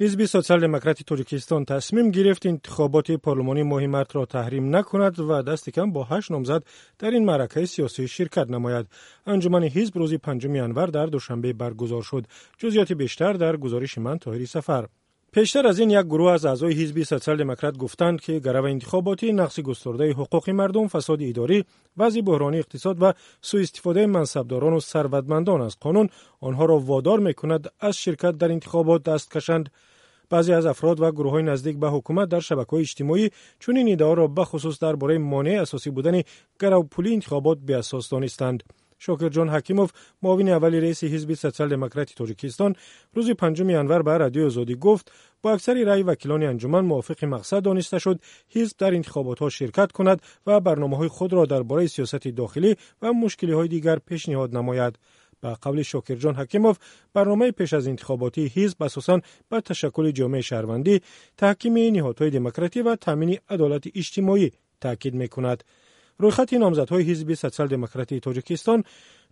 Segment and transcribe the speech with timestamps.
[0.00, 5.70] حزب سوسیال دموکرات توجیکستان تصمیم گرفت انتخابات پارلمانی ماه مارت را تحریم نکند و دست
[5.70, 6.62] کم با هشت نامزد
[6.98, 8.86] در این معرکه سیاسی شرکت نماید
[9.26, 12.26] انجمن حزب روز پنجم ینور در دوشنبه برگزار شد
[12.58, 14.86] جزئیات بیشتر در گزارش من طاهری سفر
[15.38, 20.16] пештар аз ин як гурӯҳ аз аъзои ҳизби социал-демократ гуфтанд ки гарава интихоботӣ нақси густурдаи
[20.20, 21.58] ҳуқуқи мардум фасоди идорӣ
[22.00, 23.10] вазъи буҳрони иқтисод ва
[23.48, 26.06] сӯистифодаи мансабдорону сарватмандон аз қонун
[26.48, 29.66] онҳоро водор мекунад аз ширкат дар интихобот даст кашанд.
[30.30, 33.26] Баъзе аз афрод ва гурӯҳҳои наздик ба ҳукумат дар шабакаҳои иҷтимоӣ
[33.62, 36.20] чунин иддаоро бахусус дар бораи монеи асосӣ будани
[36.62, 38.60] гаравпулии интихобот беасос донистанд.
[39.04, 39.88] Шокирҷон ҳакимов
[40.24, 42.72] муовини аввали раиси ҳизби социал демократи тоҷикистон
[43.16, 45.06] рӯзи 5 январ ба радиои озодӣ гуфт
[45.42, 50.22] با اکثر رأی وکیلان انجمن موافق مقصد دانسته شد حزب در انتخابات ها شرکت کند
[50.46, 54.98] و برنامه های خود را درباره سیاست داخلی و مشکلی های دیگر پیشنهاد نماید.
[55.40, 55.82] به قول
[56.18, 56.78] جان حکیموف
[57.14, 61.00] برنامه پیش از انتخاباتی حزب اساسا به تشکل جامعه شهروندی
[61.36, 65.64] تحکیم نهادهای دموکراتی و تامین عدالت اجتماعی تاکید می کند
[66.20, 68.84] رویخط نامزدهای حزب سوسیال دموکراتی تاجیکستان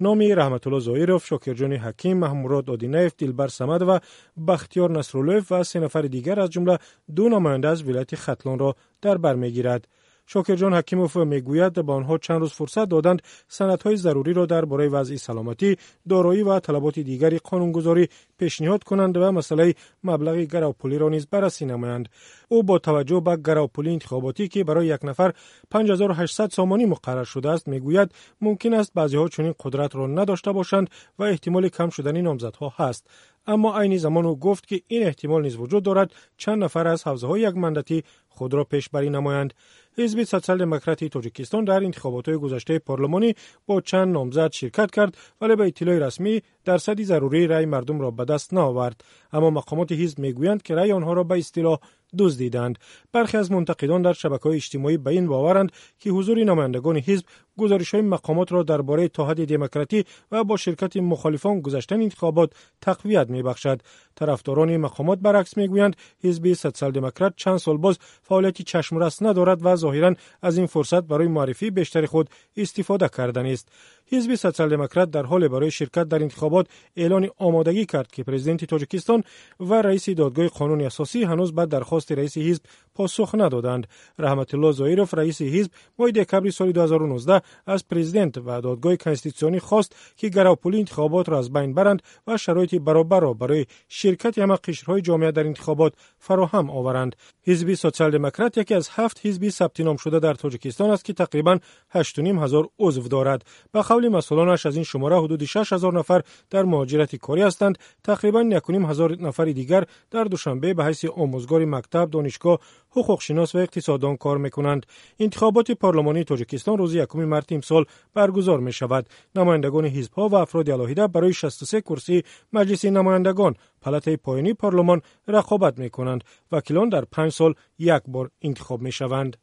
[0.00, 3.98] نامی رحمت الله زایروف، شاکرجان حکیم، محمود آدینیف، دلبر سمد و
[4.46, 6.78] بختیار نصرالله و سه نفر دیگر از جمله
[7.16, 9.88] دو نماینده از ولایت ختلان را در بر می‌گیرد.
[10.26, 15.76] شاکرجان حکیموف می‌گوید به آنها چند روز فرصت دادند سندهای ضروری را درباره وضع سلامتی
[16.08, 18.08] دارایی و طلبات دیگری قانونگذاری
[18.38, 22.08] پیشنهاد کنند و مسئله مبلغ گراوپولی را نیز بررسی نمایند.
[22.48, 25.32] او با توجه به گراوپولی انتخاباتی که برای یک نفر
[25.70, 30.90] 5800 سامانی مقرر شده است می‌گوید ممکن است بعضی ها چنین قدرت را نداشته باشند
[31.18, 33.06] و احتمال کم شدن نامزدها هست.
[33.46, 37.26] اما عین زمان او گفت که این احتمال نیز وجود دارد چند نفر از حوزه
[37.26, 39.54] های یک خود را پیشبری نمایند.
[39.98, 43.34] حزب سوسیال دموکراتی تاجیکستان در انتخابات گذشته پارلمانی
[43.66, 48.24] با چند نامزد شرکت کرد ولی به اطلاع رسمی درصدی ضروری رای مردم را به
[48.24, 49.04] دست نآورد.
[49.32, 51.78] اما مقامات حزب می‌گویند که رای آنها را به اصطلاح
[52.18, 52.78] دزدیدند.
[53.12, 57.24] برخی از منتقدان در شبکه های اجتماعی به این باورند که حضور نمایندگان حزب
[57.58, 63.42] گزارش های مقامات را درباره اتحاد دموکراتی و با شرکت مخالفان گذشتن انتخابات تقویت می
[63.42, 63.80] بخشد
[64.14, 70.14] طرفداران مقامات برعکس می‌گویند حزب سوسیال دموکرات چند سال باز فعالیتی چشمرس ندارد و ظاهرا
[70.42, 73.68] از این فرصت برای معرفی بیشتر خود استفاده کردن است.
[74.14, 76.66] ҳизби социалдемократ дар ҳоле барои ширкат дар интихобот
[76.96, 79.20] эълони омодагӣ кард ки президенти тоҷикистон
[79.68, 82.62] ва раиси додгоҳи қонуни асосӣ ҳанӯз ба дархости раиси ҳизб
[82.96, 83.84] посух надоданд.
[84.24, 90.26] Раҳматулло зоиров раиси ҳизб моҳи декабри соли 2019 аз президент ва додгоҳи конститутсионӣ хост ки
[90.36, 95.92] гаравпулӣ интихоботро аз байн баранд ва шароити баробарро барои ширкати ҳама қишрҳои ҷомеа дар интихобот
[96.26, 97.12] фароҳам оваранд.
[97.48, 101.58] Ҳизби социалдемократ яке аз ҳафт ҳизби сабтином шуда дар тоҷикистон аст ки тақрибан
[101.94, 103.40] 8 ҳазор узв дорад.
[103.74, 107.78] Ба қавли قول مسئولانش از این شماره حدود 6 هزار نفر در مهاجرت کاری هستند.
[108.04, 112.58] تقریبا 1.5 هزار نفر دیگر در دوشنبه به حیث آموزگار مکتب دانشگاه
[112.90, 114.86] حقوق شناس و اقتصاددان کار می‌کنند.
[115.18, 120.70] انتخابات پارلمانی تاجیکستان روز یکم مارت امسال برگزار می شود نمایندگان حزب ها و افراد
[120.70, 122.22] علاهیده برای 63 کرسی
[122.52, 128.82] مجلس نمایندگان پلته پایانی پارلمان رقابت می کنند وکیلان در پنج سال یک بار انتخاب
[128.82, 129.36] می شوند